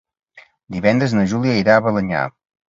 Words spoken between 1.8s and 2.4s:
Balenyà.